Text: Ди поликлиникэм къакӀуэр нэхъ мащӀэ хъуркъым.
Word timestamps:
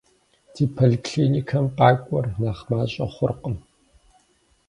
Ди 0.53 0.63
поликлиникэм 0.75 1.65
къакӀуэр 1.77 2.25
нэхъ 2.41 2.63
мащӀэ 2.69 3.05
хъуркъым. 3.13 3.55